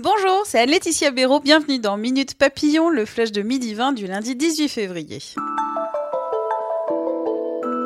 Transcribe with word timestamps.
Bonjour, 0.00 0.42
c'est 0.44 0.58
Anne-Laetitia 0.58 1.12
Béraud. 1.12 1.38
Bienvenue 1.38 1.78
dans 1.78 1.96
Minute 1.96 2.34
Papillon, 2.34 2.90
le 2.90 3.04
flash 3.04 3.30
de 3.30 3.42
midi 3.42 3.74
20 3.74 3.92
du 3.92 4.08
lundi 4.08 4.34
18 4.34 4.68
février. 4.68 5.20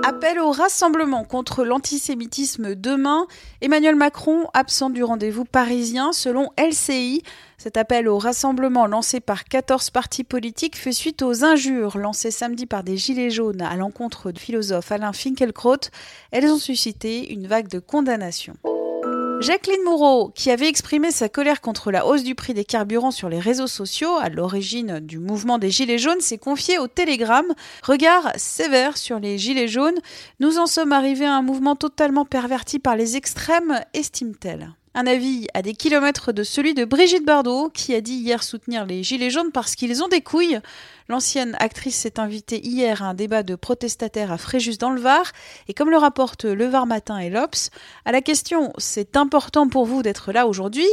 Appel 0.05 0.39
au 0.39 0.51
rassemblement 0.51 1.25
contre 1.25 1.65
l'antisémitisme 1.65 2.75
demain. 2.75 3.27
Emmanuel 3.61 3.95
Macron 3.95 4.47
absent 4.55 4.89
du 4.89 5.05
rendez-vous 5.05 5.45
parisien 5.45 6.13
selon 6.13 6.49
LCI. 6.57 7.23
Cet 7.59 7.77
appel 7.77 8.09
au 8.09 8.17
rassemblement 8.17 8.87
lancé 8.87 9.21
par 9.21 9.45
14 9.45 9.91
partis 9.91 10.25
politiques 10.25 10.77
fait 10.77 10.93
suite 10.93 11.21
aux 11.21 11.45
injures 11.45 11.99
lancées 11.99 12.31
samedi 12.31 12.65
par 12.65 12.85
des 12.85 12.97
gilets 12.97 13.31
jaunes 13.31 13.61
à 13.61 13.77
l'encontre 13.77 14.33
du 14.33 14.41
philosophe 14.41 14.91
Alain 14.91 15.13
Finkielkraut. 15.13 15.91
Elles 16.31 16.51
ont 16.51 16.59
suscité 16.59 17.31
une 17.35 17.47
vague 17.47 17.69
de 17.69 17.81
condamnation. 17.81 18.55
Jacqueline 19.43 19.83
Moreau, 19.83 20.31
qui 20.35 20.53
avait 20.53 20.69
exprimé 20.69 21.11
sa 21.11 21.29
colère 21.29 21.61
contre 21.61 21.91
la 21.91 22.07
hausse 22.07 22.23
du 22.23 22.37
prix 22.37 22.55
des 22.55 22.65
carburants 22.65 23.11
sur 23.11 23.29
les 23.29 23.41
réseaux 23.41 23.67
sociaux 23.67 24.17
à 24.21 24.29
l'origine 24.29 25.01
du 25.01 25.19
mouvement 25.19 25.59
des 25.59 25.71
Gilets 25.71 25.99
jaunes, 25.99 26.21
s'est 26.21 26.39
confiée 26.39 26.79
au 26.79 26.87
Télégramme. 26.87 27.53
Regard 27.83 28.33
sévère 28.37 28.97
sur 28.97 29.19
les 29.19 29.39
Gilets 29.39 29.67
jaunes. 29.67 29.99
Nous 30.39 30.59
en 30.59 30.67
sommes 30.67 30.93
arrivés 30.93 31.27
à 31.27 31.35
un 31.35 31.43
mouvement 31.43 31.75
totalement 31.75 32.25
perverti 32.25 32.79
par 32.79 32.95
les 32.95 33.17
extrêmes, 33.17 33.81
estime-t-elle. 33.95 34.75
Un 34.95 35.07
avis 35.07 35.47
à 35.55 35.63
des 35.63 35.73
kilomètres 35.73 36.33
de 36.33 36.43
celui 36.43 36.75
de 36.75 36.85
Brigitte 36.85 37.25
Bardot, 37.25 37.71
qui 37.71 37.95
a 37.95 38.03
dit 38.03 38.13
hier 38.13 38.43
soutenir 38.43 38.85
les 38.85 39.03
Gilets 39.03 39.31
jaunes 39.31 39.51
parce 39.51 39.75
qu'ils 39.75 40.03
ont 40.03 40.09
des 40.09 40.21
couilles. 40.21 40.61
L'ancienne 41.09 41.57
actrice 41.59 41.97
s'est 41.97 42.21
invitée 42.21 42.61
hier 42.63 43.03
à 43.03 43.07
un 43.07 43.15
débat 43.15 43.43
de 43.43 43.55
protestataires 43.55 44.31
à 44.31 44.37
Fréjus 44.37 44.77
dans 44.77 44.91
le 44.91 45.01
Var, 45.01 45.33
et 45.67 45.73
comme 45.73 45.89
le 45.89 45.97
rapportent 45.97 46.45
Le 46.45 46.67
Var 46.67 46.85
Matin 46.85 47.17
et 47.19 47.31
l'Obs, 47.31 47.71
à 48.05 48.13
la 48.13 48.21
question 48.21 48.73
C'est 48.77 49.17
important 49.17 49.67
pour 49.67 49.87
vous 49.87 50.03
d'être 50.03 50.31
là 50.31 50.47
aujourd'hui 50.47 50.89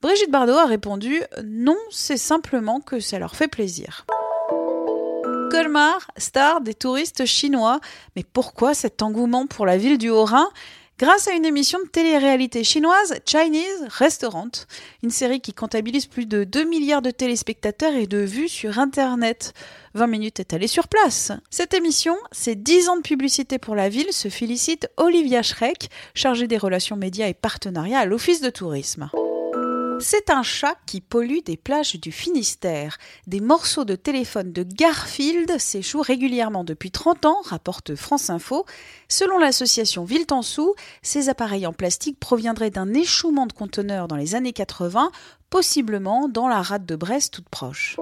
Brigitte 0.00 0.30
Bardot 0.30 0.54
a 0.54 0.66
répondu 0.66 1.20
Non, 1.44 1.76
c'est 1.90 2.16
simplement 2.16 2.80
que 2.80 3.00
ça 3.00 3.18
leur 3.18 3.34
fait 3.34 3.48
plaisir. 3.48 4.06
Colmar, 5.50 6.10
star 6.16 6.60
des 6.60 6.74
touristes 6.74 7.26
chinois. 7.26 7.80
Mais 8.14 8.22
pourquoi 8.22 8.72
cet 8.72 9.02
engouement 9.02 9.46
pour 9.46 9.66
la 9.66 9.76
ville 9.76 9.98
du 9.98 10.08
Haut-Rhin? 10.08 10.48
Grâce 11.00 11.28
à 11.28 11.32
une 11.32 11.46
émission 11.46 11.78
de 11.82 11.88
télé-réalité 11.88 12.62
chinoise, 12.62 13.14
Chinese 13.24 13.86
Restaurant, 13.88 14.50
une 15.02 15.08
série 15.08 15.40
qui 15.40 15.54
comptabilise 15.54 16.04
plus 16.04 16.26
de 16.26 16.44
2 16.44 16.64
milliards 16.64 17.00
de 17.00 17.10
téléspectateurs 17.10 17.94
et 17.94 18.06
de 18.06 18.18
vues 18.18 18.50
sur 18.50 18.78
Internet. 18.78 19.54
20 19.94 20.06
minutes 20.06 20.40
est 20.40 20.52
allée 20.52 20.66
sur 20.66 20.88
place. 20.88 21.32
Cette 21.48 21.72
émission, 21.72 22.16
c'est 22.32 22.62
10 22.62 22.90
ans 22.90 22.96
de 22.98 23.02
publicité 23.02 23.58
pour 23.58 23.74
la 23.74 23.88
ville, 23.88 24.12
se 24.12 24.28
félicite 24.28 24.88
Olivia 24.98 25.42
Schreck, 25.42 25.88
chargée 26.14 26.46
des 26.46 26.58
relations 26.58 26.96
médias 26.96 27.28
et 27.28 27.34
partenariats 27.34 28.00
à 28.00 28.04
l'Office 28.04 28.42
de 28.42 28.50
tourisme. 28.50 29.08
C'est 30.02 30.30
un 30.30 30.42
chat 30.42 30.76
qui 30.86 31.00
pollue 31.00 31.40
des 31.44 31.56
plages 31.56 31.96
du 31.96 32.10
Finistère. 32.10 32.96
Des 33.26 33.40
morceaux 33.40 33.84
de 33.84 33.96
téléphone 33.96 34.52
de 34.52 34.62
Garfield 34.62 35.58
s'échouent 35.58 36.00
régulièrement 36.00 36.64
depuis 36.64 36.90
30 36.90 37.26
ans, 37.26 37.40
rapporte 37.44 37.94
France 37.94 38.30
Info. 38.30 38.64
Selon 39.08 39.38
l'association 39.38 40.04
Viltensou, 40.04 40.74
ces 41.02 41.28
appareils 41.28 41.66
en 41.66 41.72
plastique 41.72 42.18
proviendraient 42.18 42.70
d'un 42.70 42.94
échouement 42.94 43.46
de 43.46 43.52
conteneurs 43.52 44.08
dans 44.08 44.16
les 44.16 44.34
années 44.34 44.54
80, 44.54 45.12
possiblement 45.50 46.28
dans 46.28 46.48
la 46.48 46.62
rade 46.62 46.86
de 46.86 46.96
Brest 46.96 47.34
toute 47.34 47.48
proche. 47.48 47.96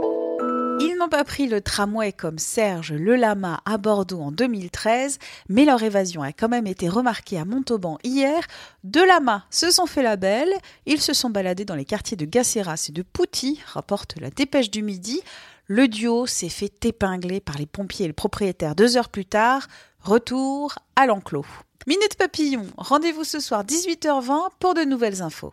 Ils 0.80 0.96
n'ont 0.96 1.08
pas 1.08 1.24
pris 1.24 1.48
le 1.48 1.60
tramway 1.60 2.12
comme 2.12 2.38
Serge 2.38 2.92
Le 2.92 3.16
Lama 3.16 3.60
à 3.64 3.78
Bordeaux 3.78 4.20
en 4.20 4.30
2013, 4.30 5.18
mais 5.48 5.64
leur 5.64 5.82
évasion 5.82 6.22
a 6.22 6.32
quand 6.32 6.48
même 6.48 6.66
été 6.66 6.88
remarquée 6.88 7.38
à 7.38 7.44
Montauban 7.44 7.98
hier. 8.04 8.46
Deux 8.84 9.06
lamas 9.06 9.44
se 9.50 9.70
sont 9.70 9.86
fait 9.86 10.02
la 10.02 10.16
belle, 10.16 10.52
ils 10.86 11.00
se 11.00 11.12
sont 11.12 11.30
baladés 11.30 11.64
dans 11.64 11.74
les 11.74 11.84
quartiers 11.84 12.16
de 12.16 12.24
Gacéras 12.24 12.86
et 12.88 12.92
de 12.92 13.02
Pouty, 13.02 13.60
rapporte 13.66 14.14
la 14.20 14.30
dépêche 14.30 14.70
du 14.70 14.82
midi. 14.82 15.20
Le 15.66 15.88
duo 15.88 16.26
s'est 16.26 16.48
fait 16.48 16.84
épingler 16.84 17.40
par 17.40 17.58
les 17.58 17.66
pompiers 17.66 18.04
et 18.04 18.08
le 18.08 18.14
propriétaire 18.14 18.74
deux 18.74 18.96
heures 18.96 19.10
plus 19.10 19.26
tard. 19.26 19.66
Retour 20.00 20.76
à 20.96 21.06
l'enclos. 21.06 21.44
Minute 21.86 22.16
Papillon, 22.16 22.66
rendez-vous 22.76 23.24
ce 23.24 23.40
soir 23.40 23.64
18h20 23.64 24.50
pour 24.60 24.74
de 24.74 24.82
nouvelles 24.82 25.22
infos. 25.22 25.52